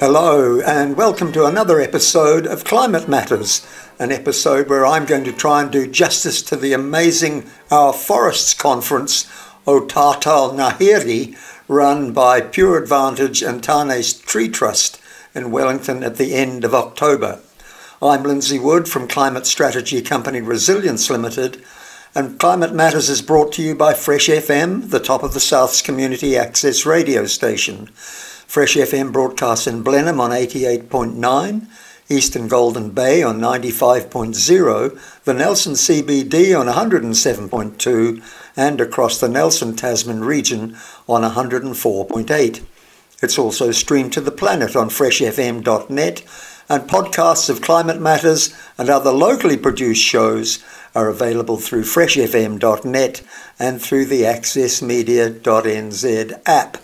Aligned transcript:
Hello, 0.00 0.60
and 0.60 0.96
welcome 0.96 1.32
to 1.32 1.44
another 1.44 1.80
episode 1.80 2.46
of 2.46 2.62
Climate 2.62 3.08
Matters, 3.08 3.66
an 3.98 4.12
episode 4.12 4.68
where 4.68 4.86
I'm 4.86 5.04
going 5.04 5.24
to 5.24 5.32
try 5.32 5.60
and 5.60 5.72
do 5.72 5.88
justice 5.88 6.40
to 6.42 6.54
the 6.54 6.72
amazing 6.72 7.50
Our 7.68 7.92
Forests 7.92 8.54
Conference, 8.54 9.28
O 9.66 9.80
Tātou 9.80 10.54
Ngāhere, 10.54 11.36
run 11.66 12.12
by 12.12 12.40
Pure 12.40 12.80
Advantage 12.80 13.42
and 13.42 13.60
Tane's 13.60 14.12
Tree 14.14 14.48
Trust 14.48 15.00
in 15.34 15.50
Wellington 15.50 16.04
at 16.04 16.14
the 16.14 16.32
end 16.32 16.64
of 16.64 16.76
October. 16.76 17.40
I'm 18.00 18.22
Lindsay 18.22 18.60
Wood 18.60 18.86
from 18.88 19.08
climate 19.08 19.46
strategy 19.46 20.00
company 20.00 20.40
Resilience 20.40 21.10
Limited, 21.10 21.60
and 22.14 22.38
Climate 22.38 22.72
Matters 22.72 23.08
is 23.08 23.20
brought 23.20 23.50
to 23.54 23.62
you 23.62 23.74
by 23.74 23.94
Fresh 23.94 24.28
FM, 24.28 24.90
the 24.90 25.00
top 25.00 25.24
of 25.24 25.34
the 25.34 25.40
South's 25.40 25.82
community 25.82 26.36
access 26.36 26.86
radio 26.86 27.26
station. 27.26 27.90
Fresh 28.48 28.74
FM 28.76 29.12
broadcasts 29.12 29.66
in 29.66 29.82
Blenheim 29.82 30.20
on 30.20 30.30
88.9, 30.30 31.66
Eastern 32.08 32.48
Golden 32.48 32.88
Bay 32.88 33.22
on 33.22 33.40
95.0, 33.40 34.98
the 35.24 35.34
Nelson 35.34 35.74
CBD 35.74 36.58
on 36.58 36.66
107.2, 36.66 38.22
and 38.56 38.80
across 38.80 39.20
the 39.20 39.28
Nelson 39.28 39.76
Tasman 39.76 40.24
region 40.24 40.78
on 41.06 41.30
104.8. 41.30 42.62
It's 43.20 43.38
also 43.38 43.70
streamed 43.70 44.14
to 44.14 44.22
the 44.22 44.30
planet 44.30 44.74
on 44.74 44.88
freshfm.net, 44.88 46.24
and 46.70 46.88
podcasts 46.88 47.50
of 47.50 47.60
Climate 47.60 48.00
Matters 48.00 48.54
and 48.78 48.88
other 48.88 49.12
locally 49.12 49.58
produced 49.58 50.02
shows 50.02 50.64
are 50.94 51.10
available 51.10 51.58
through 51.58 51.82
freshfm.net 51.82 53.22
and 53.58 53.82
through 53.82 54.06
the 54.06 54.22
accessmedia.nz 54.22 56.42
app. 56.46 56.78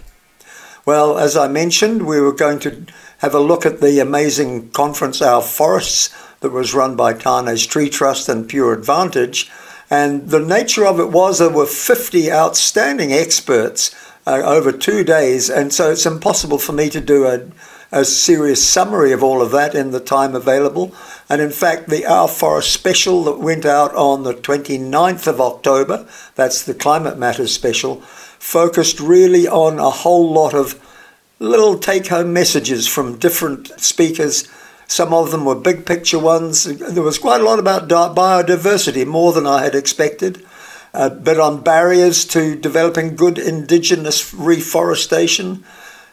Well, 0.87 1.17
as 1.19 1.35
I 1.35 1.49
mentioned, 1.49 2.07
we 2.07 2.21
were 2.21 2.35
going 2.35 2.59
to 2.61 2.85
have 3.19 3.35
a 3.35 3.41
look 3.41 3.65
at 3.65 3.81
the 3.81 4.01
amazing 4.01 4.71
conference, 4.71 5.23
Our 5.23 5.41
Forests, 5.41 6.15
that 6.41 6.53
was 6.53 6.75
run 6.75 6.95
by 6.95 7.15
Tane's 7.15 7.67
Tree 7.67 7.89
Trust 7.89 8.29
and 8.29 8.47
Pure 8.47 8.75
Advantage. 8.75 9.51
And 9.89 10.29
the 10.29 10.41
nature 10.41 10.85
of 10.87 11.01
it 11.01 11.09
was 11.11 11.39
there 11.39 11.49
were 11.49 11.65
50 11.65 12.31
outstanding 12.31 13.15
experts 13.15 13.95
uh, 14.27 14.43
over 14.45 14.73
two 14.73 15.05
days. 15.05 15.49
And 15.49 15.73
so 15.73 15.91
it's 15.91 16.05
impossible 16.05 16.59
for 16.59 16.73
me 16.73 16.91
to 16.91 17.01
do 17.01 17.25
a, 17.27 17.47
a 17.91 18.05
serious 18.05 18.63
summary 18.63 19.13
of 19.13 19.23
all 19.23 19.41
of 19.41 19.53
that 19.53 19.75
in 19.75 19.91
the 19.91 20.01
time 20.01 20.35
available. 20.35 20.95
And 21.31 21.41
in 21.41 21.51
fact, 21.51 21.89
the 21.89 22.05
Our 22.05 22.29
Forest 22.29 22.73
special 22.73 23.25
that 23.25 23.39
went 23.39 23.65
out 23.65 23.95
on 23.95 24.25
the 24.25 24.35
29th 24.35 25.27
of 25.27 25.41
October, 25.41 26.07
that's 26.35 26.63
the 26.63 26.75
Climate 26.75 27.17
Matters 27.17 27.55
special, 27.55 28.03
focused 28.45 29.00
really 29.00 29.48
on 29.48 29.78
a 29.78 29.89
whole 29.89 30.31
lot 30.31 30.53
of 30.53 30.78
little 31.39 31.78
take 31.78 32.09
home 32.09 32.31
messages 32.31 32.86
from 32.86 33.19
different 33.19 33.69
speakers. 33.81 34.47
Some 34.86 35.14
of 35.14 35.31
them 35.31 35.47
were 35.47 35.55
big 35.55 35.86
picture 35.86 36.19
ones. 36.19 36.64
There 36.64 37.03
was 37.03 37.19
quite 37.19 37.41
a 37.41 37.45
lot 37.45 37.59
about 37.59 37.89
biodiversity, 37.89 39.06
more 39.06 39.33
than 39.33 39.47
I 39.47 39.64
had 39.64 39.75
expected. 39.75 40.45
A 40.92 41.09
bit 41.09 41.41
on 41.41 41.62
barriers 41.62 42.27
to 42.27 42.55
developing 42.55 43.17
good 43.17 43.39
indigenous 43.39 44.34
reforestation, 44.34 45.64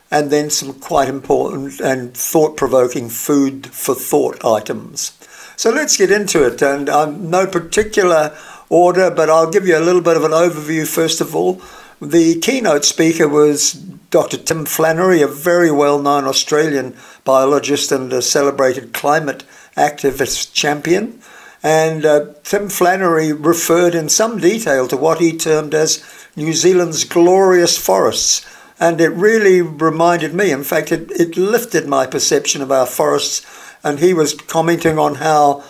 and 0.09 0.31
then 0.31 0.49
some 0.49 0.73
quite 0.73 1.09
important 1.09 1.81
and 1.81 2.13
thought 2.13 2.55
provoking 2.55 3.09
food 3.09 3.67
for 3.67 3.93
thought 3.93 4.43
items. 4.43 5.11
So 5.57 5.69
let's 5.69 5.97
get 5.97 6.09
into 6.09 6.47
it. 6.47 6.61
And 6.61 6.87
um, 6.87 7.29
no 7.29 7.45
particular 7.45 8.35
order, 8.69 9.11
but 9.11 9.29
I'll 9.29 9.51
give 9.51 9.67
you 9.67 9.77
a 9.77 9.83
little 9.83 10.01
bit 10.01 10.15
of 10.15 10.23
an 10.23 10.31
overview 10.31 10.87
first 10.87 11.19
of 11.19 11.35
all. 11.35 11.61
The 12.01 12.39
keynote 12.39 12.83
speaker 12.83 13.27
was 13.27 13.73
Dr. 13.73 14.37
Tim 14.37 14.65
Flannery, 14.65 15.21
a 15.21 15.27
very 15.27 15.69
well 15.69 16.01
known 16.01 16.25
Australian 16.25 16.95
biologist 17.23 17.91
and 17.91 18.11
a 18.11 18.23
celebrated 18.23 18.91
climate 18.91 19.43
activist 19.77 20.51
champion. 20.51 21.21
And 21.61 22.03
uh, 22.03 22.33
Tim 22.43 22.69
Flannery 22.69 23.31
referred 23.31 23.93
in 23.93 24.09
some 24.09 24.39
detail 24.39 24.87
to 24.87 24.97
what 24.97 25.19
he 25.19 25.37
termed 25.37 25.75
as 25.75 26.03
New 26.35 26.53
Zealand's 26.53 27.03
glorious 27.03 27.77
forests. 27.77 28.47
And 28.79 28.99
it 28.99 29.09
really 29.09 29.61
reminded 29.61 30.33
me, 30.33 30.49
in 30.51 30.63
fact, 30.63 30.91
it, 30.91 31.11
it 31.11 31.37
lifted 31.37 31.85
my 31.87 32.07
perception 32.07 32.63
of 32.63 32.71
our 32.71 32.87
forests. 32.87 33.45
And 33.83 33.99
he 33.99 34.15
was 34.15 34.33
commenting 34.33 34.97
on 34.97 35.15
how 35.15 35.63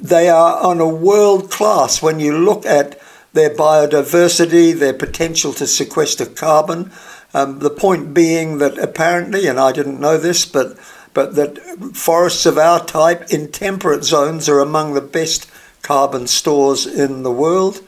they 0.00 0.28
are 0.28 0.60
on 0.60 0.80
a 0.80 0.88
world 0.88 1.48
class 1.48 2.02
when 2.02 2.18
you 2.18 2.36
look 2.36 2.66
at 2.66 3.00
their 3.32 3.50
biodiversity, 3.50 4.76
their 4.76 4.94
potential 4.94 5.52
to 5.54 5.66
sequester 5.66 6.26
carbon. 6.26 6.90
Um, 7.32 7.60
the 7.60 7.70
point 7.70 8.12
being 8.12 8.58
that 8.58 8.76
apparently, 8.78 9.46
and 9.46 9.60
I 9.60 9.72
didn't 9.72 10.00
know 10.00 10.18
this, 10.18 10.44
but 10.44 10.76
but 11.12 11.34
that 11.34 11.58
forests 11.94 12.46
of 12.46 12.56
our 12.56 12.84
type 12.84 13.30
in 13.30 13.50
temperate 13.50 14.04
zones 14.04 14.48
are 14.48 14.60
among 14.60 14.94
the 14.94 15.00
best 15.00 15.50
carbon 15.82 16.26
stores 16.26 16.86
in 16.86 17.22
the 17.22 17.32
world, 17.32 17.80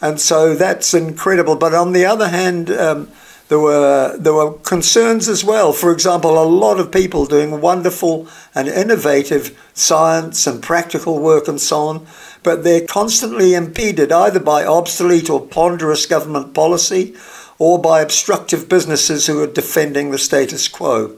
and 0.00 0.20
so 0.20 0.54
that's 0.54 0.94
incredible. 0.94 1.56
But 1.56 1.74
on 1.74 1.92
the 1.92 2.06
other 2.06 2.28
hand, 2.28 2.70
um, 2.70 3.08
there 3.48 3.60
were 3.60 4.16
there 4.18 4.34
were 4.34 4.54
concerns 4.54 5.28
as 5.28 5.44
well. 5.44 5.72
For 5.72 5.92
example, 5.92 6.42
a 6.42 6.44
lot 6.44 6.80
of 6.80 6.90
people 6.90 7.26
doing 7.26 7.60
wonderful 7.60 8.28
and 8.54 8.66
innovative 8.66 9.56
science 9.72 10.46
and 10.46 10.62
practical 10.62 11.18
work 11.20 11.48
and 11.48 11.60
so 11.60 11.88
on, 11.88 12.06
but 12.46 12.62
they're 12.62 12.86
constantly 12.86 13.54
impeded 13.54 14.12
either 14.12 14.38
by 14.38 14.64
obsolete 14.64 15.28
or 15.28 15.44
ponderous 15.44 16.06
government 16.06 16.54
policy 16.54 17.12
or 17.58 17.76
by 17.76 18.00
obstructive 18.00 18.68
businesses 18.68 19.26
who 19.26 19.42
are 19.42 19.48
defending 19.48 20.12
the 20.12 20.18
status 20.18 20.68
quo. 20.68 21.16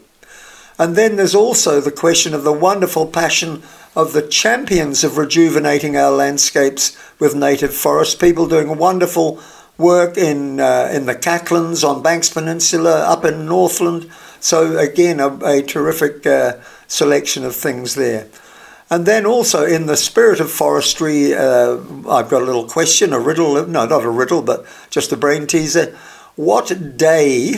And 0.79 0.97
then 0.97 1.17
there's 1.17 1.35
also 1.35 1.83
the 1.83 1.93
question 1.93 2.33
of 2.33 2.45
the 2.45 2.53
wonderful 2.53 3.07
passion 3.07 3.63
of 3.95 4.15
the 4.15 4.27
champions 4.27 5.05
of 5.05 5.19
rejuvenating 5.19 5.99
our 5.99 6.13
landscapes 6.13 6.97
with 7.19 7.35
native 7.35 7.75
forest, 7.75 8.19
people 8.19 8.49
doing 8.49 8.79
wonderful 8.79 9.39
work 9.77 10.17
in 10.17 10.61
uh, 10.61 10.91
in 10.91 11.05
the 11.05 11.15
Catlins 11.15 11.85
on 11.85 12.03
Banks 12.03 12.31
Peninsula, 12.31 13.05
up 13.05 13.27
in 13.27 13.45
Northland. 13.45 14.11
So 14.41 14.79
again, 14.79 15.21
a, 15.21 15.29
a 15.45 15.63
terrific 15.63 16.27
uh, 16.27 16.55
selection 16.87 17.45
of 17.45 17.55
things 17.55 17.97
there. 17.97 18.29
And 18.91 19.05
then 19.05 19.27
also 19.27 19.65
in 19.67 19.87
the 19.87 19.97
spirit 19.97 20.41
of 20.41 20.51
forestry, 20.51 21.35
uh, 21.35 21.79
I've 22.09 22.31
got 22.31 22.43
a 22.43 22.47
little 22.47 22.67
question, 22.67 23.13
a 23.13 23.21
riddle. 23.21 23.67
No, 23.67 23.85
not 23.85 24.05
a 24.05 24.11
riddle, 24.11 24.41
but 24.41 24.65
just 24.89 25.13
a 25.13 25.17
brain 25.17 25.47
teaser. 25.47 25.97
What 26.37 26.97
day 26.97 27.57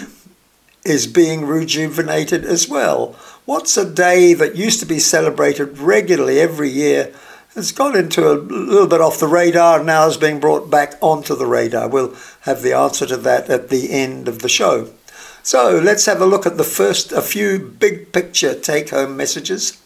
is 0.84 1.06
being 1.06 1.44
rejuvenated 1.44 2.44
as 2.44 2.68
well? 2.68 3.16
What's 3.44 3.76
a 3.76 3.88
day 3.88 4.34
that 4.34 4.56
used 4.56 4.80
to 4.80 4.86
be 4.86 4.98
celebrated 4.98 5.78
regularly 5.78 6.40
every 6.40 6.68
year? 6.68 7.12
It's 7.54 7.72
gone 7.72 7.96
into 7.96 8.30
a 8.30 8.34
little 8.34 8.86
bit 8.86 9.00
off 9.00 9.20
the 9.20 9.26
radar 9.26 9.78
and 9.78 9.86
now 9.86 10.06
is 10.06 10.16
being 10.16 10.40
brought 10.40 10.70
back 10.70 10.94
onto 11.00 11.36
the 11.36 11.46
radar. 11.46 11.88
We'll 11.88 12.14
have 12.42 12.62
the 12.62 12.72
answer 12.72 13.06
to 13.06 13.16
that 13.18 13.50
at 13.50 13.68
the 13.68 13.92
end 13.92 14.28
of 14.28 14.40
the 14.40 14.48
show. 14.48 14.90
So 15.42 15.80
let's 15.82 16.06
have 16.06 16.20
a 16.20 16.26
look 16.26 16.46
at 16.46 16.58
the 16.58 16.64
first, 16.64 17.12
a 17.12 17.22
few 17.22 17.58
big 17.58 18.12
picture 18.12 18.54
take 18.54 18.90
home 18.90 19.16
messages. 19.16 19.79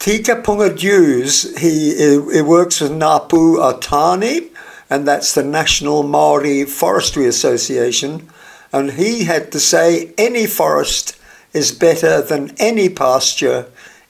Te 0.00 0.22
Kapunga 0.22 0.74
Dewes, 0.74 1.54
he, 1.60 1.94
he 1.94 2.40
works 2.40 2.80
with 2.80 2.90
Napu 2.90 3.58
Atani, 3.58 4.48
and 4.88 5.06
that's 5.06 5.34
the 5.34 5.44
National 5.44 6.02
Maori 6.02 6.64
Forestry 6.64 7.26
Association. 7.26 8.26
And 8.72 8.92
he 8.92 9.24
had 9.24 9.52
to 9.52 9.60
say 9.60 10.14
any 10.16 10.46
forest 10.46 11.20
is 11.52 11.70
better 11.70 12.22
than 12.22 12.54
any 12.56 12.88
pasture 12.88 13.66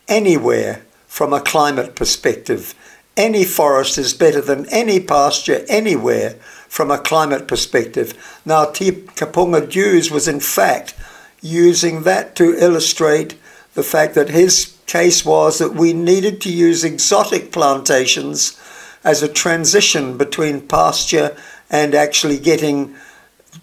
anywhere 0.07 0.83
from 1.09 1.33
a 1.33 1.41
climate 1.41 1.97
perspective. 1.97 2.73
Any 3.17 3.45
forest 3.45 3.99
is 3.99 4.15
better 4.15 4.41
than 4.41 4.67
any 4.67 5.01
pasture 5.01 5.65
anywhere 5.69 6.35
from 6.69 6.93
a 6.93 6.99
climate 6.99 7.49
perspective. 7.49 8.41
Now, 8.45 8.67
Te 8.67 8.93
Kapunga 8.93 9.69
Dewes 9.69 10.09
was 10.09 10.29
in 10.29 10.39
fact 10.39 10.95
using 11.43 12.05
that 12.05 12.37
to 12.37 12.55
illustrate 12.57 13.35
the 13.75 13.83
fact 13.83 14.15
that 14.15 14.31
his 14.31 14.77
case 14.87 15.25
was 15.25 15.59
that 15.59 15.75
we 15.75 15.93
needed 15.93 16.41
to 16.41 16.53
use 16.53 16.83
exotic 16.83 17.53
plantations 17.53 18.61
as 19.05 19.23
a 19.23 19.29
transition 19.29 20.19
between 20.19 20.67
pasture 20.67 21.37
and 21.71 21.95
actually 21.95 22.39
getting 22.39 22.95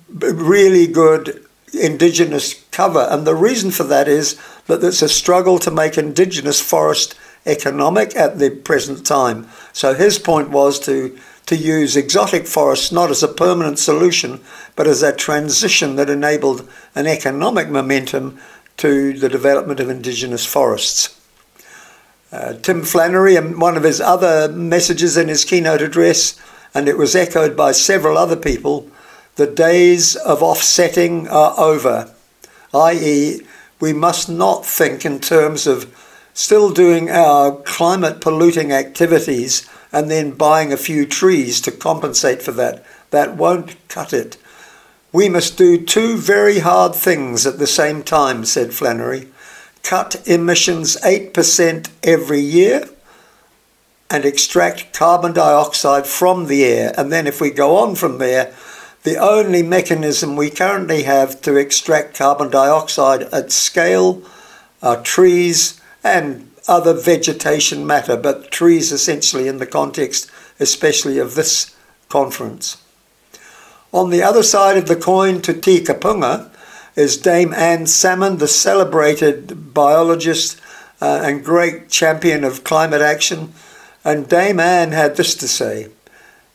really 0.09 0.88
good 0.88 1.45
indigenous 1.74 2.65
cover. 2.71 3.07
And 3.09 3.27
the 3.27 3.36
reason 3.36 3.71
for 3.71 3.83
that 3.83 4.07
is 4.07 4.39
that 4.68 4.81
there's 4.81 5.01
a 5.01 5.09
struggle 5.09 5.59
to 5.59 5.71
make 5.71 5.98
indigenous 5.98 6.62
forest 6.62 7.15
economic 7.45 8.15
at 8.15 8.39
the 8.39 8.50
present 8.50 9.06
time. 9.06 9.48
So 9.74 9.94
his 9.94 10.19
point 10.19 10.50
was 10.50 10.80
to 10.81 11.18
to 11.48 11.56
use 11.56 11.95
exotic 11.95 12.45
forests 12.45 12.92
not 12.92 13.09
as 13.09 13.24
a 13.24 13.27
permanent 13.27 13.80
solution, 13.80 14.42
but 14.75 14.86
as 14.86 15.01
a 15.01 15.15
transition 15.15 15.95
that 15.95 16.09
enabled 16.09 16.68
an 16.94 17.07
economic 17.07 17.69
momentum 17.69 18.38
to 18.78 19.14
the 19.14 19.30
development 19.30 19.80
of 19.80 19.90
indigenous 19.90 20.46
forests. 20.46 21.20
Uh, 22.32 22.54
Tim 22.54 22.84
Flannery, 22.84 23.36
and 23.36 23.60
one 23.60 23.78
of 23.78 23.84
his 23.84 24.02
other 24.02 24.52
messages 24.52 25.18
in 25.18 25.28
his 25.28 25.46
keynote 25.46 25.82
address, 25.82 26.40
and 26.74 26.88
it 26.88 26.98
was 26.98 27.16
echoed 27.16 27.56
by 27.56 27.72
several 27.72 28.18
other 28.18 28.36
people, 28.36 28.90
the 29.36 29.48
days 29.48 30.16
of 30.16 30.44
offsetting 30.44 31.28
are 31.28 31.54
over, 31.58 32.14
i.e., 32.74 33.42
we 33.80 33.94
must 33.94 34.28
not 34.28 34.66
think 34.66 35.06
in 35.06 35.20
terms 35.20 35.68
of 35.68 35.94
still 36.34 36.72
doing 36.72 37.10
our 37.10 37.56
climate 37.62 38.22
polluting 38.22 38.72
activities 38.72 39.68
and 39.92 40.12
then 40.12 40.32
buying 40.32 40.74
a 40.74 40.78
few 40.78 41.06
trees 41.06 41.62
to 41.62 41.72
compensate 41.72 42.42
for 42.42 42.52
that. 42.52 42.84
That 43.12 43.36
won't 43.36 43.76
cut 43.88 44.14
it. 44.14 44.38
We 45.12 45.30
must 45.30 45.57
do 45.57 45.83
two 45.83 46.18
very 46.18 46.59
hard 46.59 46.94
things 46.94 47.45
at 47.45 47.59
the 47.59 47.68
same 47.68 48.04
time, 48.04 48.45
said 48.45 48.74
Flannery 48.74 49.27
cut 49.88 50.21
emissions 50.27 50.98
8% 50.98 51.89
every 52.04 52.42
year 52.42 52.89
and 54.09 54.25
extract 54.25 54.92
carbon 54.92 55.31
dioxide 55.31 56.06
from 56.06 56.48
the 56.48 56.65
air. 56.65 56.94
And 56.98 57.09
then, 57.09 57.25
if 57.25 57.39
we 57.39 57.51
go 57.51 57.77
on 57.77 57.95
from 57.95 58.18
there, 58.18 58.54
the 59.04 59.15
only 59.15 59.63
mechanism 59.63 60.36
we 60.36 60.50
currently 60.50 61.04
have 61.04 61.42
to 61.44 61.56
extract 61.56 62.18
carbon 62.18 62.50
dioxide 62.50 63.24
at 63.33 63.54
scale 63.54 64.21
are 64.81 65.01
trees 65.01 65.80
and 66.04 66.51
other 66.68 66.94
vegetation 66.94 67.88
matter, 67.88 68.18
but 68.18 68.51
trees 68.51 68.92
essentially 68.92 69.48
in 69.48 69.57
the 69.57 69.65
context, 69.65 70.30
especially 70.59 71.18
of 71.18 71.36
this 71.36 71.74
conference. 72.09 72.75
On 73.94 74.10
the 74.10 74.22
other 74.22 74.44
side 74.44 74.75
of 74.75 74.88
the 74.88 74.98
coin 74.98 75.42
to 75.42 75.54
Te 75.54 75.81
Kapunga 75.81 76.50
is 76.95 77.16
Dame 77.16 77.54
Anne 77.54 77.86
Salmond, 77.86 78.39
the 78.39 78.48
celebrated 78.48 79.74
biologist 79.74 80.60
uh, 81.00 81.22
and 81.24 81.45
great 81.45 81.89
champion 81.89 82.44
of 82.44 82.66
climate 82.66 83.01
action. 83.01 83.54
And 84.04 84.28
Dame 84.28 84.60
Anne 84.60 84.92
had 84.92 85.16
this 85.16 85.36
to 85.36 85.48
say 85.48 85.88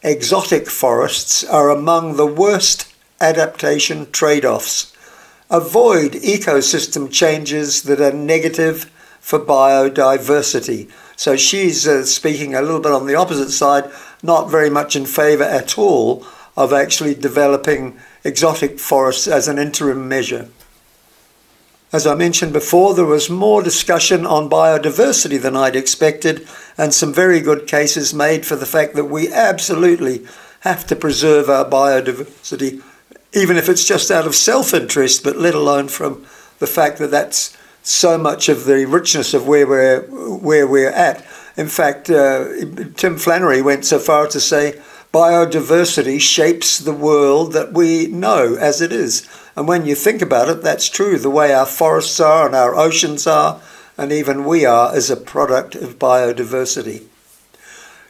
Exotic 0.02 0.68
forests 0.68 1.42
are 1.44 1.70
among 1.70 2.16
the 2.16 2.26
worst 2.26 2.92
adaptation 3.20 4.10
trade 4.10 4.44
offs. 4.44 4.94
Avoid 5.48 6.12
ecosystem 6.12 7.10
changes 7.10 7.82
that 7.84 8.00
are 8.00 8.12
negative 8.12 8.90
for 9.20 9.38
biodiversity. 9.38 10.90
So 11.16 11.36
she's 11.36 11.86
uh, 11.86 12.04
speaking 12.04 12.54
a 12.54 12.60
little 12.60 12.80
bit 12.80 12.92
on 12.92 13.06
the 13.06 13.14
opposite 13.14 13.52
side, 13.52 13.90
not 14.22 14.50
very 14.50 14.68
much 14.68 14.96
in 14.96 15.06
favour 15.06 15.44
at 15.44 15.78
all 15.78 16.26
of 16.56 16.72
actually 16.72 17.14
developing 17.14 17.98
exotic 18.24 18.78
forests 18.78 19.26
as 19.26 19.48
an 19.48 19.58
interim 19.58 20.08
measure. 20.08 20.48
As 21.92 22.06
I 22.06 22.14
mentioned 22.14 22.54
before, 22.54 22.94
there 22.94 23.04
was 23.04 23.28
more 23.28 23.62
discussion 23.62 24.24
on 24.24 24.48
biodiversity 24.48 25.40
than 25.40 25.56
I'd 25.56 25.76
expected, 25.76 26.48
and 26.78 26.94
some 26.94 27.12
very 27.12 27.40
good 27.40 27.66
cases 27.66 28.14
made 28.14 28.46
for 28.46 28.56
the 28.56 28.66
fact 28.66 28.94
that 28.94 29.04
we 29.04 29.30
absolutely 29.30 30.26
have 30.60 30.86
to 30.86 30.96
preserve 30.96 31.50
our 31.50 31.66
biodiversity, 31.66 32.82
even 33.34 33.58
if 33.58 33.68
it's 33.68 33.84
just 33.84 34.10
out 34.10 34.26
of 34.26 34.34
self 34.34 34.72
interest, 34.72 35.22
but 35.22 35.36
let 35.36 35.54
alone 35.54 35.88
from 35.88 36.24
the 36.60 36.66
fact 36.66 36.98
that 36.98 37.10
that's 37.10 37.56
so 37.82 38.16
much 38.16 38.48
of 38.48 38.64
the 38.64 38.86
richness 38.86 39.34
of 39.34 39.46
where 39.46 39.66
we're 39.66 40.02
where 40.38 40.66
we're 40.66 40.90
at. 40.90 41.26
In 41.56 41.68
fact, 41.68 42.08
uh, 42.08 42.46
Tim 42.96 43.18
Flannery 43.18 43.60
went 43.60 43.84
so 43.84 43.98
far 43.98 44.26
as 44.26 44.32
to 44.32 44.40
say 44.40 44.80
biodiversity 45.12 46.18
shapes 46.20 46.78
the 46.78 46.94
world 46.94 47.52
that 47.52 47.72
we 47.72 48.06
know 48.06 48.54
as 48.54 48.80
it 48.80 48.92
is. 48.92 49.28
And 49.54 49.68
when 49.68 49.84
you 49.84 49.94
think 49.94 50.22
about 50.22 50.48
it, 50.48 50.62
that's 50.62 50.88
true. 50.88 51.18
The 51.18 51.30
way 51.30 51.52
our 51.52 51.66
forests 51.66 52.18
are 52.18 52.46
and 52.46 52.54
our 52.54 52.74
oceans 52.74 53.26
are, 53.26 53.60
and 53.98 54.10
even 54.10 54.44
we 54.44 54.64
are, 54.64 54.96
is 54.96 55.10
a 55.10 55.16
product 55.16 55.74
of 55.74 55.98
biodiversity. 55.98 57.04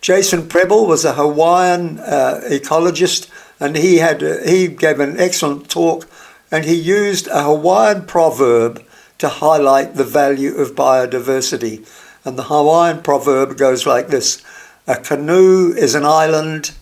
Jason 0.01 0.49
Prebble 0.49 0.87
was 0.87 1.05
a 1.05 1.15
Hawaiian 1.15 1.99
uh, 1.99 2.41
ecologist, 2.45 3.29
and 3.61 3.77
he 3.77 3.99
had 3.99 4.23
uh, 4.23 4.39
he 4.45 4.67
gave 4.69 4.99
an 4.99 5.19
excellent 5.19 5.69
talk, 5.69 6.09
and 6.51 6.65
he 6.65 6.75
used 6.75 7.29
a 7.29 7.45
Hawaiian 7.45 8.07
proverb 8.07 8.85
to 9.19 9.29
highlight 9.29 9.95
the 9.95 10.05
value 10.05 10.57
of 10.57 10.75
biodiversity. 10.75 11.87
And 12.25 12.37
the 12.37 12.45
Hawaiian 12.45 13.03
proverb 13.03 13.57
goes 13.57 13.87
like 13.87 14.09
this 14.09 14.43
A 14.89 14.97
canoe 14.97 15.73
is 15.73 15.95
an 15.95 16.05
island, 16.05 16.73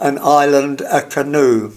an 0.00 0.18
island, 0.18 0.80
a 0.90 1.02
canoe. 1.02 1.72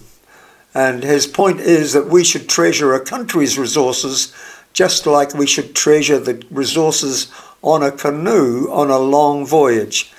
And 0.74 1.04
his 1.04 1.28
point 1.28 1.60
is 1.60 1.92
that 1.92 2.08
we 2.08 2.24
should 2.24 2.48
treasure 2.48 2.94
a 2.94 3.04
country's 3.04 3.56
resources 3.56 4.34
just 4.72 5.06
like 5.06 5.32
we 5.32 5.46
should 5.46 5.74
treasure 5.74 6.18
the 6.18 6.44
resources 6.50 7.30
on 7.62 7.82
a 7.82 7.92
canoe 7.92 8.68
on 8.72 8.90
a 8.90 8.98
long 8.98 9.46
voyage. 9.46 10.12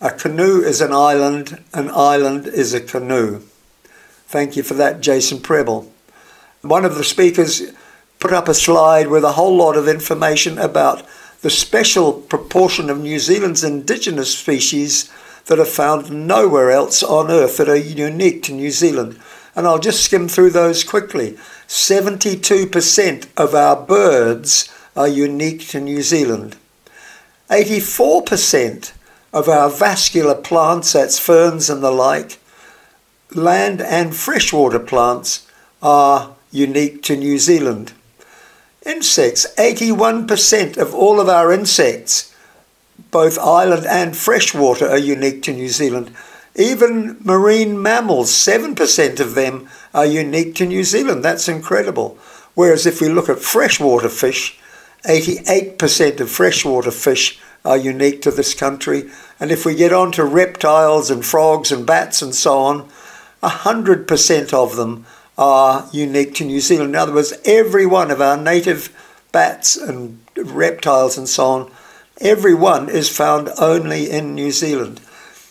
A 0.00 0.10
canoe 0.10 0.60
is 0.60 0.80
an 0.80 0.92
island, 0.92 1.62
an 1.72 1.90
island 1.90 2.46
is 2.46 2.74
a 2.74 2.80
canoe. 2.80 3.40
Thank 4.26 4.56
you 4.56 4.62
for 4.62 4.74
that, 4.74 5.00
Jason 5.00 5.40
Prebble. 5.40 5.90
One 6.60 6.84
of 6.84 6.96
the 6.96 7.04
speakers 7.04 7.62
put 8.20 8.32
up 8.32 8.46
a 8.46 8.54
slide 8.54 9.08
with 9.08 9.24
a 9.24 9.32
whole 9.32 9.56
lot 9.56 9.76
of 9.76 9.88
information 9.88 10.58
about 10.58 11.06
the 11.40 11.50
special 11.50 12.12
proportion 12.12 12.90
of 12.90 13.00
New 13.00 13.18
Zealand's 13.18 13.64
indigenous 13.64 14.36
species 14.36 15.10
that 15.46 15.58
are 15.58 15.64
found 15.64 16.26
nowhere 16.26 16.70
else 16.70 17.02
on 17.02 17.30
earth 17.30 17.56
that 17.56 17.68
are 17.68 17.76
unique 17.76 18.42
to 18.44 18.52
New 18.52 18.70
Zealand. 18.70 19.18
And 19.54 19.66
I'll 19.66 19.78
just 19.78 20.04
skim 20.04 20.28
through 20.28 20.50
those 20.50 20.84
quickly. 20.84 21.36
72% 21.68 23.26
of 23.36 23.54
our 23.54 23.76
birds 23.76 24.72
are 24.96 25.08
unique 25.08 25.68
to 25.68 25.80
New 25.80 26.02
Zealand. 26.02 26.56
84% 27.50 28.92
of 29.32 29.48
our 29.48 29.70
vascular 29.70 30.34
plants, 30.34 30.92
that's 30.92 31.18
ferns 31.18 31.68
and 31.68 31.82
the 31.82 31.90
like, 31.90 32.38
land 33.34 33.80
and 33.80 34.14
freshwater 34.14 34.78
plants, 34.78 35.46
are 35.82 36.34
unique 36.50 37.02
to 37.02 37.16
New 37.16 37.38
Zealand. 37.38 37.92
Insects, 38.84 39.46
81% 39.56 40.76
of 40.76 40.94
all 40.94 41.20
of 41.20 41.28
our 41.28 41.52
insects, 41.52 42.31
both 43.10 43.38
island 43.38 43.86
and 43.86 44.16
freshwater, 44.16 44.88
are 44.88 44.98
unique 44.98 45.42
to 45.42 45.52
New 45.52 45.68
Zealand. 45.68 46.14
Even 46.54 47.18
marine 47.22 47.80
mammals, 47.80 48.30
7% 48.30 49.20
of 49.20 49.34
them 49.34 49.68
are 49.94 50.06
unique 50.06 50.54
to 50.56 50.66
New 50.66 50.84
Zealand. 50.84 51.24
That's 51.24 51.48
incredible. 51.48 52.18
Whereas 52.54 52.86
if 52.86 53.00
we 53.00 53.08
look 53.08 53.28
at 53.28 53.38
freshwater 53.38 54.10
fish, 54.10 54.58
88% 55.04 56.20
of 56.20 56.30
freshwater 56.30 56.90
fish 56.90 57.40
are 57.64 57.76
unique 57.76 58.22
to 58.22 58.30
this 58.30 58.54
country. 58.54 59.10
And 59.40 59.50
if 59.50 59.64
we 59.64 59.74
get 59.74 59.92
on 59.92 60.12
to 60.12 60.24
reptiles 60.24 61.10
and 61.10 61.24
frogs 61.24 61.72
and 61.72 61.86
bats 61.86 62.22
and 62.22 62.34
so 62.34 62.58
on, 62.58 62.88
100% 63.42 64.52
of 64.52 64.76
them 64.76 65.06
are 65.38 65.88
unique 65.92 66.34
to 66.34 66.44
New 66.44 66.60
Zealand. 66.60 66.90
In 66.90 66.96
other 66.96 67.14
words, 67.14 67.34
every 67.44 67.86
one 67.86 68.10
of 68.10 68.20
our 68.20 68.36
native 68.36 68.94
bats 69.32 69.76
and 69.76 70.20
reptiles 70.36 71.16
and 71.16 71.28
so 71.28 71.46
on, 71.46 71.70
every 72.22 72.54
one 72.54 72.88
is 72.88 73.14
found 73.14 73.50
only 73.58 74.10
in 74.10 74.34
New 74.34 74.50
Zealand. 74.50 75.00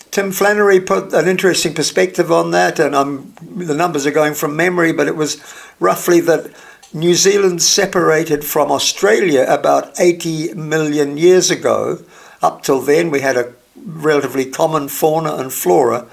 Tim 0.10 0.32
Flannery 0.32 0.80
put 0.80 1.14
an 1.14 1.28
interesting 1.28 1.74
perspective 1.74 2.32
on 2.32 2.52
that, 2.52 2.80
and 2.80 2.96
I'm, 2.96 3.34
the 3.42 3.76
numbers 3.76 4.06
are 4.06 4.12
going 4.12 4.34
from 4.34 4.56
memory, 4.56 4.92
but 4.92 5.08
it 5.08 5.16
was 5.16 5.42
roughly 5.80 6.20
that 6.22 6.52
New 6.94 7.14
Zealand 7.14 7.62
separated 7.62 8.44
from 8.44 8.72
Australia 8.72 9.46
about 9.48 9.98
80 9.98 10.56
million 10.56 11.18
years 11.18 11.50
ago. 11.50 12.00
Up 12.42 12.64
till 12.64 12.82
then, 12.82 13.10
we 13.10 13.22
had 13.22 13.38
a 13.38 13.54
relatively 13.78 14.46
common 14.46 14.90
fauna 14.90 15.36
and 15.36 15.54
flora. 15.54 16.08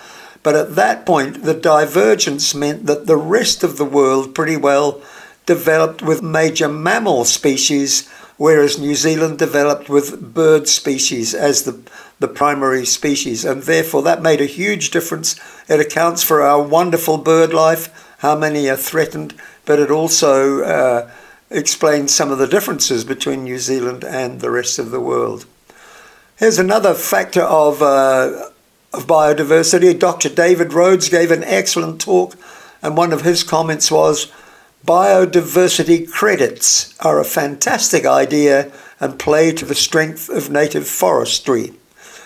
But 0.44 0.54
at 0.54 0.76
that 0.76 1.04
point, 1.04 1.42
the 1.42 1.54
divergence 1.54 2.54
meant 2.54 2.86
that 2.86 3.06
the 3.06 3.16
rest 3.16 3.64
of 3.64 3.76
the 3.76 3.84
world 3.84 4.34
pretty 4.34 4.56
well 4.56 5.02
developed 5.46 6.02
with 6.02 6.22
major 6.22 6.68
mammal 6.68 7.24
species, 7.24 8.08
whereas 8.38 8.78
New 8.78 8.94
Zealand 8.94 9.38
developed 9.38 9.90
with 9.90 10.32
bird 10.32 10.68
species 10.68 11.34
as 11.34 11.64
the, 11.64 11.78
the 12.20 12.28
primary 12.28 12.86
species. 12.86 13.44
And 13.44 13.64
therefore, 13.64 14.02
that 14.04 14.22
made 14.22 14.40
a 14.40 14.46
huge 14.46 14.90
difference. 14.90 15.38
It 15.68 15.80
accounts 15.80 16.22
for 16.22 16.40
our 16.40 16.62
wonderful 16.62 17.18
bird 17.18 17.52
life, 17.52 18.16
how 18.18 18.36
many 18.36 18.70
are 18.70 18.76
threatened, 18.76 19.34
but 19.66 19.78
it 19.78 19.90
also 19.90 20.62
uh, 20.62 21.10
explains 21.50 22.14
some 22.14 22.30
of 22.30 22.38
the 22.38 22.46
differences 22.46 23.04
between 23.04 23.44
New 23.44 23.58
Zealand 23.58 24.04
and 24.04 24.40
the 24.40 24.50
rest 24.50 24.78
of 24.78 24.90
the 24.90 25.00
world. 25.00 25.44
Here's 26.36 26.58
another 26.58 26.94
factor 26.94 27.42
of 27.42 27.82
uh, 27.82 28.50
of 28.92 29.06
biodiversity. 29.06 29.98
Dr. 29.98 30.28
David 30.28 30.72
Rhodes 30.72 31.08
gave 31.08 31.30
an 31.30 31.44
excellent 31.44 32.00
talk, 32.00 32.36
and 32.80 32.96
one 32.96 33.12
of 33.12 33.22
his 33.22 33.42
comments 33.42 33.90
was 33.90 34.32
biodiversity 34.86 36.10
credits 36.10 36.98
are 37.00 37.20
a 37.20 37.24
fantastic 37.24 38.06
idea 38.06 38.70
and 39.00 39.18
play 39.18 39.52
to 39.52 39.64
the 39.64 39.74
strength 39.74 40.28
of 40.28 40.50
native 40.50 40.86
forestry. 40.86 41.72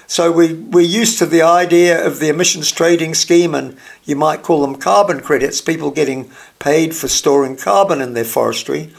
So 0.07 0.31
we, 0.31 0.53
we're 0.53 0.83
used 0.83 1.19
to 1.19 1.27
the 1.27 1.43
idea 1.43 2.07
of 2.07 2.19
the 2.19 2.29
emissions 2.29 2.71
trading 2.71 3.15
scheme, 3.15 3.55
and 3.55 3.79
you 4.05 4.15
might 4.15 4.43
call 4.43 4.61
them 4.61 4.77
carbon 4.77 5.21
credits, 5.21 5.63
people 5.63 5.91
getting 5.91 6.31
paid 6.59 6.95
for 6.95 7.09
storing 7.09 7.57
carbon 7.57 8.03
in 8.03 8.13
their 8.13 8.25
forestry. 8.25 8.93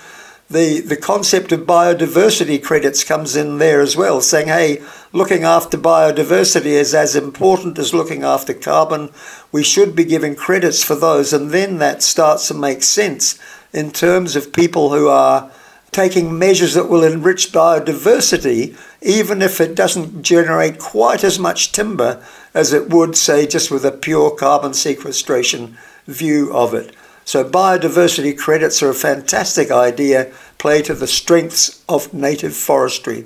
The, 0.53 0.81
the 0.81 0.97
concept 0.97 1.51
of 1.51 1.61
biodiversity 1.61 2.63
credits 2.63 3.03
comes 3.03 3.35
in 3.35 3.57
there 3.57 3.81
as 3.81 3.97
well, 3.97 4.21
saying, 4.21 4.49
hey, 4.49 4.83
looking 5.11 5.43
after 5.43 5.79
biodiversity 5.79 6.67
is 6.67 6.93
as 6.93 7.15
important 7.15 7.79
as 7.79 7.91
looking 7.91 8.21
after 8.21 8.53
carbon. 8.53 9.09
We 9.51 9.63
should 9.63 9.95
be 9.95 10.05
giving 10.05 10.35
credits 10.35 10.83
for 10.83 10.93
those. 10.93 11.33
And 11.33 11.49
then 11.49 11.79
that 11.79 12.03
starts 12.03 12.47
to 12.49 12.53
make 12.53 12.83
sense 12.83 13.39
in 13.73 13.89
terms 13.89 14.35
of 14.35 14.53
people 14.53 14.91
who 14.91 15.07
are 15.07 15.49
taking 15.89 16.37
measures 16.37 16.75
that 16.75 16.87
will 16.87 17.03
enrich 17.03 17.51
biodiversity, 17.51 18.77
even 19.01 19.41
if 19.41 19.59
it 19.59 19.73
doesn't 19.73 20.21
generate 20.21 20.77
quite 20.77 21.23
as 21.23 21.39
much 21.39 21.71
timber 21.71 22.23
as 22.53 22.73
it 22.73 22.91
would, 22.91 23.17
say, 23.17 23.47
just 23.47 23.71
with 23.71 23.83
a 23.83 23.91
pure 23.91 24.29
carbon 24.29 24.75
sequestration 24.75 25.75
view 26.05 26.53
of 26.53 26.75
it. 26.75 26.95
So, 27.25 27.43
biodiversity 27.43 28.37
credits 28.37 28.83
are 28.83 28.89
a 28.89 28.95
fantastic 28.95 29.71
idea, 29.71 30.31
play 30.57 30.81
to 30.83 30.93
the 30.93 31.07
strengths 31.07 31.83
of 31.87 32.13
native 32.13 32.55
forestry. 32.55 33.25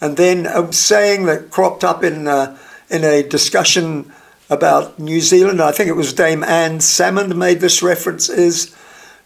And 0.00 0.16
then 0.16 0.46
a 0.46 0.72
saying 0.72 1.26
that 1.26 1.50
cropped 1.50 1.84
up 1.84 2.04
in, 2.04 2.26
uh, 2.26 2.56
in 2.90 3.04
a 3.04 3.22
discussion 3.22 4.12
about 4.50 4.98
New 4.98 5.20
Zealand, 5.20 5.60
I 5.60 5.72
think 5.72 5.88
it 5.88 5.96
was 5.96 6.12
Dame 6.12 6.42
Anne 6.44 6.78
Salmond 6.78 7.36
made 7.36 7.60
this 7.60 7.82
reference, 7.82 8.28
is 8.28 8.74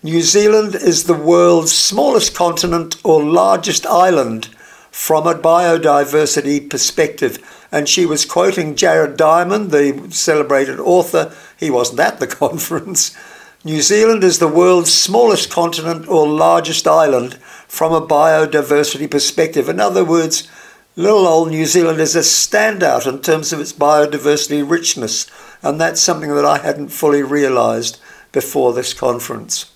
New 0.02 0.20
Zealand 0.20 0.74
is 0.74 1.04
the 1.04 1.14
world's 1.14 1.72
smallest 1.72 2.34
continent 2.34 2.96
or 3.04 3.22
largest 3.22 3.86
island 3.86 4.46
from 4.90 5.26
a 5.26 5.34
biodiversity 5.34 6.68
perspective. 6.68 7.38
And 7.70 7.88
she 7.88 8.04
was 8.04 8.24
quoting 8.24 8.74
Jared 8.74 9.16
Diamond, 9.16 9.70
the 9.70 10.08
celebrated 10.10 10.80
author. 10.80 11.32
He 11.56 11.70
wasn't 11.70 12.00
at 12.00 12.18
the 12.18 12.26
conference. 12.42 13.16
New 13.64 13.80
Zealand 13.80 14.24
is 14.24 14.40
the 14.40 14.48
world's 14.48 14.92
smallest 14.92 15.48
continent 15.48 16.08
or 16.08 16.26
largest 16.26 16.88
island 16.88 17.34
from 17.68 17.92
a 17.92 18.04
biodiversity 18.04 19.08
perspective. 19.08 19.68
In 19.68 19.78
other 19.78 20.04
words, 20.04 20.48
little 20.96 21.28
old 21.28 21.50
New 21.50 21.64
Zealand 21.66 22.00
is 22.00 22.16
a 22.16 22.20
standout 22.20 23.06
in 23.06 23.22
terms 23.22 23.52
of 23.52 23.60
its 23.60 23.72
biodiversity 23.72 24.68
richness, 24.68 25.30
and 25.62 25.80
that's 25.80 26.00
something 26.00 26.34
that 26.34 26.44
I 26.44 26.58
hadn't 26.58 26.88
fully 26.88 27.22
realised 27.22 28.00
before 28.32 28.72
this 28.72 28.92
conference. 28.92 29.70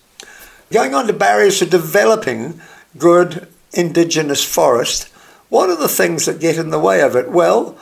Going 0.69 0.93
on 0.93 1.07
to 1.07 1.13
barriers 1.13 1.59
to 1.59 1.65
developing 1.65 2.59
good 2.97 3.47
indigenous 3.71 4.43
forest, 4.43 5.07
what 5.47 5.69
are 5.69 5.77
the 5.77 5.87
things 5.87 6.25
that 6.25 6.41
get 6.41 6.57
in 6.57 6.71
the 6.71 6.79
way 6.79 6.99
of 7.01 7.15
it? 7.15 7.31
Well, 7.31 7.77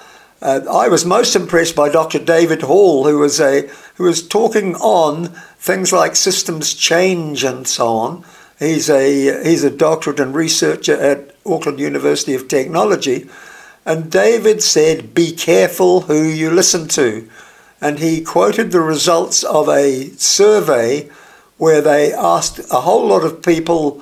uh, 0.46 0.62
I 0.72 0.90
was 0.90 1.06
most 1.06 1.36
impressed 1.36 1.75
by 1.75 1.90
Dr. 1.90 2.20
David 2.20 2.62
Hall, 2.62 3.06
who 3.06 3.18
was 3.18 3.40
a 3.40 3.68
who 3.96 4.04
was 4.04 4.28
talking 4.28 4.75
on 4.75 5.30
things 5.58 5.92
like 5.92 6.16
systems 6.16 6.75
change 6.75 7.44
and 7.44 7.68
so 7.68 7.88
on. 7.88 8.24
He's 8.60 8.88
a 8.88 9.44
he's 9.44 9.64
a 9.64 9.72
doctorate 9.72 10.20
and 10.20 10.36
researcher 10.36 10.94
at 10.94 11.36
Auckland 11.48 11.80
University 11.80 12.36
of 12.36 12.48
Technology, 12.48 13.28
and 13.86 14.12
David 14.12 14.62
said, 14.62 15.16
"Be 15.16 15.32
careful 15.32 16.02
who 16.02 16.22
you 16.22 16.52
listen 16.52 16.88
to," 16.90 17.28
and 17.82 17.98
he 17.98 18.22
quoted 18.22 18.72
the 18.72 18.82
results 18.82 19.44
of 19.44 19.68
a 19.68 20.12
survey 20.12 21.10
where 21.58 21.82
they 21.82 22.14
asked 22.14 22.60
a 22.70 22.82
whole 22.82 23.08
lot 23.08 23.24
of 23.24 23.42
people 23.42 24.00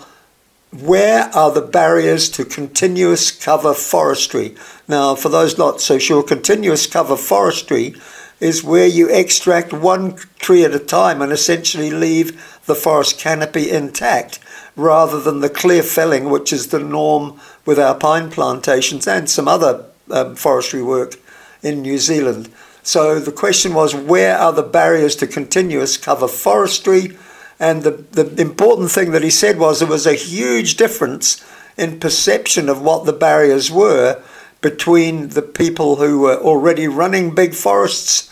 where 0.81 1.25
are 1.35 1.51
the 1.51 1.61
barriers 1.61 2.29
to 2.29 2.45
continuous 2.45 3.31
cover 3.31 3.73
forestry? 3.73 4.55
Now, 4.87 5.15
for 5.15 5.29
those 5.29 5.57
not 5.57 5.81
so 5.81 5.99
sure, 5.99 6.23
continuous 6.23 6.87
cover 6.87 7.15
forestry 7.15 7.95
is 8.39 8.63
where 8.63 8.87
you 8.87 9.09
extract 9.09 9.71
one 9.71 10.15
tree 10.39 10.65
at 10.65 10.73
a 10.73 10.79
time 10.79 11.21
and 11.21 11.31
essentially 11.31 11.91
leave 11.91 12.61
the 12.65 12.75
forest 12.75 13.19
canopy 13.19 13.69
intact 13.69 14.39
rather 14.75 15.21
than 15.21 15.39
the 15.39 15.49
clear 15.49 15.83
felling, 15.83 16.29
which 16.29 16.51
is 16.51 16.67
the 16.67 16.79
norm 16.79 17.39
with 17.65 17.79
our 17.79 17.95
pine 17.95 18.29
plantations 18.29 19.07
and 19.07 19.29
some 19.29 19.47
other 19.47 19.85
um, 20.09 20.35
forestry 20.35 20.81
work 20.81 21.15
in 21.61 21.81
New 21.81 21.97
Zealand. 21.97 22.49
So 22.81 23.19
the 23.19 23.31
question 23.31 23.73
was 23.73 23.95
where 23.95 24.37
are 24.37 24.51
the 24.51 24.63
barriers 24.63 25.15
to 25.17 25.27
continuous 25.27 25.95
cover 25.97 26.27
forestry? 26.27 27.17
And 27.63 27.83
the, 27.83 27.91
the 27.91 28.41
important 28.41 28.91
thing 28.91 29.11
that 29.11 29.23
he 29.23 29.29
said 29.29 29.57
was 29.57 29.79
there 29.79 29.87
was 29.87 30.05
a 30.05 30.15
huge 30.15 30.75
difference 30.75 31.41
in 31.77 31.97
perception 31.97 32.67
of 32.67 32.81
what 32.81 33.05
the 33.05 33.13
barriers 33.13 33.71
were 33.71 34.21
between 34.59 35.29
the 35.29 35.41
people 35.41 35.95
who 35.95 36.19
were 36.19 36.35
already 36.35 36.89
running 36.89 37.33
big 37.33 37.53
forests 37.53 38.29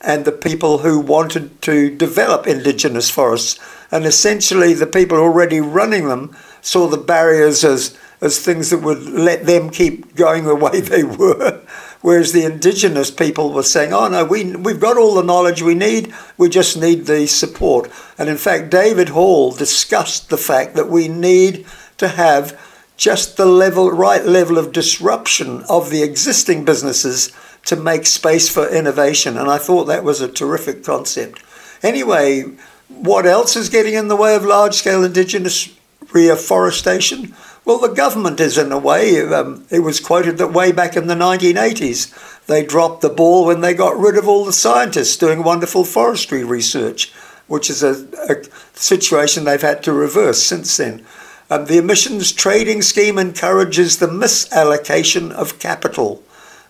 and 0.00 0.24
the 0.24 0.32
people 0.32 0.78
who 0.78 0.98
wanted 0.98 1.60
to 1.60 1.94
develop 1.94 2.46
indigenous 2.46 3.10
forests. 3.10 3.60
And 3.90 4.06
essentially, 4.06 4.72
the 4.72 4.86
people 4.86 5.18
already 5.18 5.60
running 5.60 6.08
them 6.08 6.34
saw 6.62 6.88
the 6.88 6.96
barriers 6.96 7.64
as, 7.64 7.98
as 8.22 8.38
things 8.38 8.70
that 8.70 8.78
would 8.78 9.02
let 9.02 9.44
them 9.44 9.68
keep 9.68 10.16
going 10.16 10.44
the 10.44 10.54
way 10.66 10.80
they 10.80 11.04
were. 11.04 11.60
Whereas 12.00 12.32
the 12.32 12.44
indigenous 12.44 13.10
people 13.10 13.52
were 13.52 13.62
saying, 13.62 13.92
oh 13.92 14.08
no, 14.08 14.24
we, 14.24 14.56
we've 14.56 14.80
got 14.80 14.96
all 14.96 15.14
the 15.14 15.22
knowledge 15.22 15.60
we 15.60 15.74
need, 15.74 16.14
we 16.38 16.48
just 16.48 16.78
need 16.78 17.04
the 17.04 17.26
support. 17.26 17.89
And 18.20 18.28
in 18.28 18.36
fact, 18.36 18.68
David 18.68 19.08
Hall 19.08 19.50
discussed 19.50 20.28
the 20.28 20.36
fact 20.36 20.74
that 20.74 20.90
we 20.90 21.08
need 21.08 21.64
to 21.96 22.06
have 22.06 22.60
just 22.98 23.38
the 23.38 23.46
level, 23.46 23.90
right 23.90 24.22
level 24.26 24.58
of 24.58 24.72
disruption 24.72 25.64
of 25.70 25.88
the 25.88 26.02
existing 26.02 26.66
businesses 26.66 27.32
to 27.64 27.76
make 27.76 28.04
space 28.04 28.46
for 28.46 28.68
innovation. 28.68 29.38
And 29.38 29.48
I 29.50 29.56
thought 29.56 29.84
that 29.84 30.04
was 30.04 30.20
a 30.20 30.30
terrific 30.30 30.84
concept. 30.84 31.42
Anyway, 31.82 32.42
what 32.88 33.24
else 33.24 33.56
is 33.56 33.70
getting 33.70 33.94
in 33.94 34.08
the 34.08 34.16
way 34.16 34.34
of 34.34 34.44
large 34.44 34.74
scale 34.74 35.02
indigenous 35.02 35.74
reforestation? 36.12 37.34
Well, 37.64 37.78
the 37.78 37.88
government 37.88 38.38
is 38.38 38.58
in 38.58 38.70
a 38.70 38.78
way. 38.78 39.22
Um, 39.22 39.64
it 39.70 39.78
was 39.78 39.98
quoted 39.98 40.36
that 40.36 40.52
way 40.52 40.72
back 40.72 40.94
in 40.94 41.06
the 41.06 41.14
1980s, 41.14 42.46
they 42.46 42.66
dropped 42.66 43.00
the 43.00 43.08
ball 43.08 43.46
when 43.46 43.62
they 43.62 43.72
got 43.72 43.96
rid 43.96 44.18
of 44.18 44.28
all 44.28 44.44
the 44.44 44.52
scientists 44.52 45.16
doing 45.16 45.42
wonderful 45.42 45.84
forestry 45.84 46.44
research, 46.44 47.12
which 47.50 47.68
is 47.68 47.82
a, 47.82 48.06
a 48.28 48.36
situation 48.74 49.42
they've 49.42 49.60
had 49.60 49.82
to 49.82 49.92
reverse 49.92 50.40
since 50.40 50.76
then. 50.76 51.04
Um, 51.50 51.64
the 51.64 51.78
emissions 51.78 52.30
trading 52.30 52.80
scheme 52.80 53.18
encourages 53.18 53.98
the 53.98 54.06
misallocation 54.06 55.32
of 55.32 55.58
capital. 55.58 56.22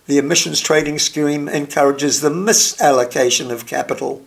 The 0.07 0.17
emissions 0.17 0.59
trading 0.59 0.97
scheme 0.97 1.47
encourages 1.47 2.21
the 2.21 2.31
misallocation 2.31 3.51
of 3.51 3.67
capital. 3.67 4.25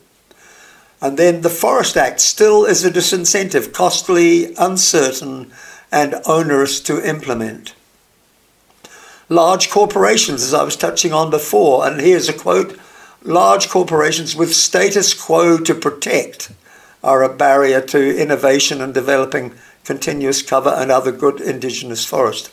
And 1.00 1.18
then 1.18 1.40
the 1.40 1.50
Forest 1.50 1.96
Act 1.96 2.20
still 2.20 2.64
is 2.64 2.84
a 2.84 2.90
disincentive, 2.90 3.72
costly, 3.72 4.54
uncertain, 4.54 5.50
and 5.90 6.14
onerous 6.24 6.78
to 6.82 7.04
implement. 7.04 7.74
Large 9.28 9.70
corporations, 9.70 10.44
as 10.44 10.54
I 10.54 10.62
was 10.62 10.76
touching 10.76 11.12
on 11.12 11.30
before, 11.30 11.84
and 11.84 12.00
here's 12.00 12.28
a 12.28 12.32
quote 12.32 12.78
large 13.24 13.68
corporations 13.68 14.36
with 14.36 14.54
status 14.54 15.14
quo 15.14 15.58
to 15.58 15.74
protect 15.74 16.52
are 17.02 17.22
a 17.22 17.34
barrier 17.34 17.80
to 17.80 18.16
innovation 18.16 18.80
and 18.80 18.94
developing 18.94 19.54
continuous 19.84 20.42
cover 20.42 20.70
and 20.70 20.90
other 20.90 21.12
good 21.12 21.40
indigenous 21.40 22.04
forest. 22.04 22.50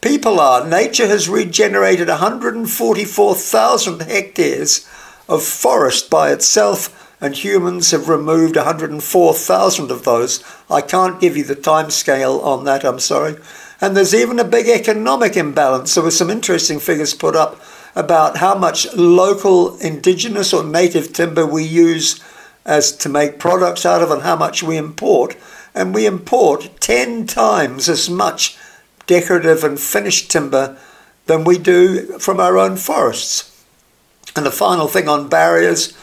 People 0.00 0.38
are. 0.40 0.66
Nature 0.66 1.06
has 1.06 1.28
regenerated 1.28 2.08
144,000 2.08 4.02
hectares 4.02 4.88
of 5.28 5.42
forest 5.42 6.10
by 6.10 6.30
itself 6.30 7.00
and 7.20 7.36
humans 7.36 7.90
have 7.90 8.08
removed 8.08 8.56
104,000 8.56 9.90
of 9.90 10.04
those. 10.04 10.44
I 10.68 10.80
can't 10.82 11.20
give 11.20 11.36
you 11.36 11.44
the 11.44 11.54
time 11.54 11.90
scale 11.90 12.38
on 12.40 12.64
that, 12.64 12.84
I'm 12.84 12.98
sorry. 12.98 13.36
And 13.80 13.96
there's 13.96 14.14
even 14.14 14.38
a 14.38 14.44
big 14.44 14.68
economic 14.68 15.36
imbalance. 15.36 15.94
There 15.94 16.04
were 16.04 16.10
some 16.10 16.30
interesting 16.30 16.80
figures 16.80 17.14
put 17.14 17.34
up 17.34 17.60
about 17.94 18.38
how 18.38 18.56
much 18.56 18.92
local 18.94 19.76
indigenous 19.78 20.52
or 20.52 20.64
native 20.64 21.12
timber 21.12 21.46
we 21.46 21.64
use 21.64 22.22
as 22.64 22.92
to 22.96 23.08
make 23.08 23.38
products 23.38 23.84
out 23.84 24.02
of 24.02 24.10
and 24.10 24.22
how 24.22 24.36
much 24.36 24.62
we 24.62 24.76
import. 24.76 25.36
And 25.74 25.94
we 25.94 26.06
import 26.06 26.70
10 26.80 27.26
times 27.26 27.88
as 27.88 28.08
much 28.08 28.56
decorative 29.06 29.64
and 29.64 29.78
finished 29.78 30.30
timber 30.30 30.78
than 31.26 31.44
we 31.44 31.58
do 31.58 32.18
from 32.18 32.40
our 32.40 32.58
own 32.58 32.76
forests. 32.76 33.50
And 34.36 34.44
the 34.44 34.50
final 34.50 34.88
thing 34.88 35.08
on 35.08 35.28
barriers 35.28 35.96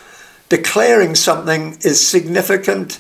declaring 0.50 1.15
something 1.15 1.77
is 1.81 2.05
significant 2.05 3.00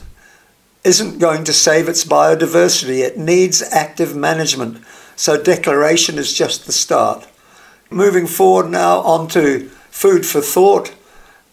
isn't 0.83 1.19
going 1.19 1.43
to 1.43 1.53
save 1.53 1.87
its 1.87 2.03
biodiversity. 2.03 2.99
It 2.99 3.17
needs 3.17 3.61
active 3.61 4.15
management. 4.15 4.83
So, 5.15 5.41
declaration 5.41 6.17
is 6.17 6.33
just 6.33 6.65
the 6.65 6.71
start. 6.71 7.27
Moving 7.93 8.25
forward 8.25 8.71
now 8.71 8.99
onto 8.99 9.67
food 9.89 10.25
for 10.25 10.39
thought. 10.39 10.95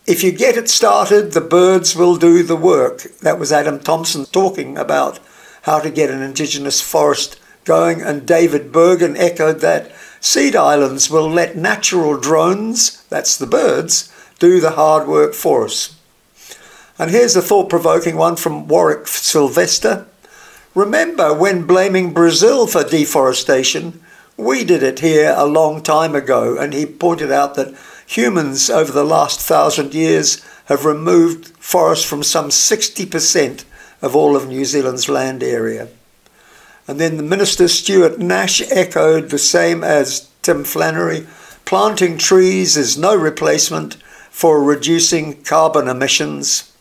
If 0.07 0.23
you 0.23 0.31
get 0.31 0.57
it 0.57 0.71
started, 0.71 1.33
the 1.33 1.41
birds 1.41 1.97
will 1.97 2.17
do 2.17 2.45
the 2.45 2.55
work. 2.55 3.03
That 3.23 3.41
was 3.41 3.51
Adam 3.51 3.81
Thompson 3.81 4.25
talking 4.25 4.79
about 4.79 5.19
how 5.63 5.81
to 5.81 5.91
get 5.91 6.11
an 6.11 6.23
indigenous 6.23 6.81
forest 6.81 7.41
going, 7.65 8.01
and 8.03 8.25
David 8.25 8.71
Bergin 8.71 9.17
echoed 9.19 9.59
that. 9.63 9.91
Seed 10.21 10.55
islands 10.55 11.11
will 11.11 11.29
let 11.29 11.57
natural 11.57 12.17
drones, 12.17 13.03
that's 13.07 13.37
the 13.37 13.47
birds, 13.47 14.13
do 14.39 14.61
the 14.61 14.71
hard 14.71 15.09
work 15.09 15.35
for 15.35 15.65
us. 15.65 15.97
And 17.01 17.11
here's 17.11 17.35
a 17.35 17.43
thought 17.43 17.69
provoking 17.69 18.17
one 18.17 18.37
from 18.37 18.69
Warwick 18.69 19.09
Silvester. 19.09 20.07
Remember 20.77 21.35
when 21.35 21.67
blaming 21.67 22.13
Brazil 22.15 22.69
for 22.69 22.85
deforestation, 22.85 24.01
we 24.39 24.65
did 24.65 24.85
it 24.85 25.01
here 25.01 25.35
a 25.37 25.45
long 25.45 25.83
time 25.83 26.15
ago, 26.15 26.57
and 26.57 26.73
he 26.73 26.87
pointed 26.87 27.33
out 27.33 27.57
that 27.57 27.75
humans 28.07 28.71
over 28.71 28.93
the 28.93 29.05
last 29.05 29.41
thousand 29.41 29.93
years 29.93 30.43
have 30.67 30.85
removed 30.85 31.49
forests 31.59 32.05
from 32.05 32.23
some 32.23 32.49
60% 32.49 33.65
of 34.01 34.15
all 34.15 34.37
of 34.37 34.49
New 34.49 34.65
Zealand's 34.65 35.09
land 35.09 35.43
area. 35.43 35.89
And 36.87 37.01
then 37.01 37.17
the 37.17 37.23
Minister 37.23 37.67
Stuart 37.67 38.21
Nash 38.21 38.63
echoed 38.71 39.29
the 39.29 39.39
same 39.39 39.83
as 39.83 40.31
Tim 40.43 40.63
Flannery 40.65 41.27
planting 41.65 42.17
trees 42.17 42.77
is 42.77 42.97
no 42.97 43.15
replacement 43.15 43.97
for 44.31 44.63
reducing 44.63 45.43
carbon 45.43 45.89
emissions. 45.89 46.73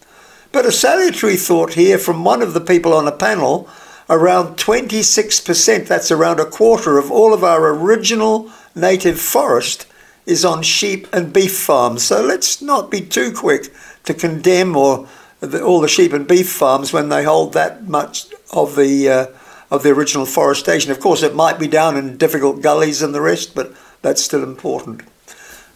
But 0.52 0.66
a 0.66 0.72
salutary 0.72 1.36
thought 1.36 1.74
here 1.74 1.98
from 1.98 2.24
one 2.24 2.42
of 2.42 2.54
the 2.54 2.62
people 2.62 2.94
on 2.94 3.08
a 3.08 3.12
panel 3.12 3.68
around 4.10 4.58
26%, 4.58 5.88
that's 5.88 6.12
around 6.12 6.40
a 6.40 6.46
quarter 6.46 6.98
of 6.98 7.12
all 7.12 7.34
of 7.34 7.44
our 7.44 7.70
original 7.74 8.52
native 8.76 9.20
forest, 9.20 9.86
is 10.26 10.46
on 10.46 10.62
sheep 10.62 11.08
and 11.14 11.34
beef 11.34 11.58
farms. 11.58 12.04
So 12.04 12.22
let's 12.22 12.62
not 12.62 12.92
be 12.92 13.02
too 13.02 13.32
quick 13.32 13.74
to 14.04 14.14
condemn 14.14 14.76
or 14.76 15.08
the, 15.40 15.64
all 15.64 15.82
the 15.82 15.88
sheep 15.88 16.14
and 16.14 16.28
beef 16.28 16.52
farms 16.52 16.92
when 16.92 17.10
they 17.10 17.24
hold 17.24 17.54
that 17.54 17.88
much 17.88 18.28
of 18.52 18.76
the 18.76 19.10
uh, 19.10 19.26
of 19.70 19.84
the 19.84 19.90
original 19.90 20.26
forestation. 20.26 20.92
Of 20.92 21.00
course, 21.00 21.24
it 21.24 21.36
might 21.36 21.60
be 21.60 21.68
down 21.68 21.98
in 21.98 22.18
difficult 22.18 22.62
gullies 22.62 23.02
and 23.02 23.14
the 23.14 23.22
rest, 23.22 23.54
but 23.54 23.74
that's 24.02 24.24
still 24.24 24.44
important. 24.44 25.02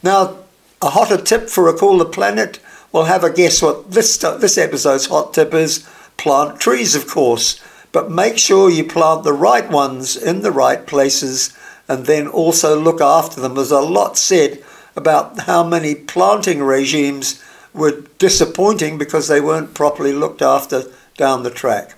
Now, 0.02 0.38
a 0.82 0.90
hotter 0.92 1.18
tip 1.18 1.50
for 1.50 1.68
a 1.68 1.78
cooler 1.78 2.06
planet. 2.06 2.60
We'll 2.92 3.06
have 3.06 3.24
a 3.24 3.32
guess 3.32 3.62
what 3.62 3.92
this 3.92 4.18
this 4.18 4.58
episode's 4.58 5.08
hot 5.08 5.34
tip 5.34 5.54
is. 5.54 5.88
Plant 6.18 6.60
trees, 6.60 6.96
of 6.96 7.08
course, 7.08 7.60
but 7.92 8.12
make 8.12 8.38
sure 8.38 8.70
you 8.70 8.84
plant 8.84 9.24
the 9.24 9.34
right 9.34 9.70
ones 9.70 10.16
in 10.16 10.42
the 10.42 10.52
right 10.52 10.86
places, 10.86 11.58
and 11.88 12.06
then 12.06 12.28
also 12.28 12.80
look 12.80 13.02
after 13.02 13.42
them. 13.42 13.56
There's 13.56 13.72
a 13.72 13.82
lot 13.82 14.18
said 14.18 14.64
about 14.96 15.42
how 15.42 15.64
many 15.64 15.96
planting 15.96 16.64
regimes 16.64 17.44
were 17.74 18.04
disappointing 18.18 18.98
because 18.98 19.28
they 19.28 19.42
weren't 19.42 19.74
properly 19.74 20.14
looked 20.14 20.42
after 20.42 20.84
down 21.18 21.44
the 21.44 21.50
track. 21.50 21.96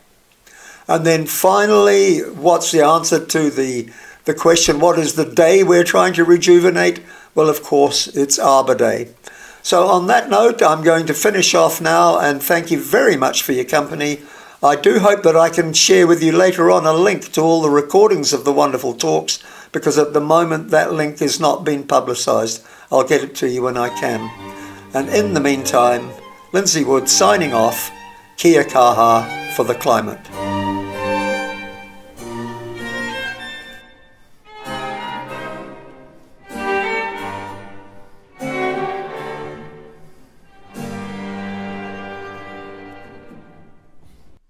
And 0.87 1.05
then 1.05 1.25
finally, 1.25 2.19
what's 2.19 2.71
the 2.71 2.81
answer 2.81 3.23
to 3.23 3.49
the, 3.49 3.89
the 4.25 4.33
question, 4.33 4.79
what 4.79 4.99
is 4.99 5.13
the 5.13 5.25
day 5.25 5.63
we're 5.63 5.83
trying 5.83 6.13
to 6.13 6.25
rejuvenate? 6.25 7.01
Well, 7.35 7.49
of 7.49 7.63
course, 7.63 8.07
it's 8.07 8.37
Arbor 8.37 8.75
Day. 8.75 9.09
So, 9.61 9.87
on 9.87 10.07
that 10.07 10.29
note, 10.29 10.61
I'm 10.61 10.83
going 10.83 11.05
to 11.05 11.13
finish 11.13 11.55
off 11.55 11.79
now 11.79 12.19
and 12.19 12.43
thank 12.43 12.69
you 12.69 12.79
very 12.79 13.15
much 13.15 13.43
for 13.43 13.53
your 13.53 13.63
company. 13.63 14.21
I 14.63 14.77
do 14.77 14.99
hope 14.99 15.23
that 15.23 15.35
I 15.35 15.49
can 15.49 15.73
share 15.73 16.07
with 16.07 16.23
you 16.23 16.31
later 16.31 16.71
on 16.71 16.85
a 16.85 16.93
link 16.93 17.33
to 17.33 17.41
all 17.41 17.61
the 17.61 17.69
recordings 17.69 18.31
of 18.31 18.45
the 18.45 18.53
wonderful 18.53 18.93
talks 18.93 19.43
because 19.73 19.97
at 19.97 20.13
the 20.13 20.21
moment 20.21 20.69
that 20.69 20.93
link 20.93 21.21
is 21.21 21.37
not 21.37 21.65
being 21.65 21.85
publicised. 21.85 22.65
I'll 22.89 23.03
get 23.03 23.25
it 23.25 23.35
to 23.35 23.49
you 23.49 23.63
when 23.63 23.75
I 23.75 23.89
can. 23.99 24.21
And 24.93 25.09
in 25.09 25.33
the 25.33 25.41
meantime, 25.41 26.11
Lindsay 26.53 26.85
Wood 26.85 27.09
signing 27.09 27.53
off. 27.53 27.91
Kia 28.37 28.63
kaha 28.63 29.53
for 29.53 29.65
the 29.65 29.75
climate. 29.75 30.32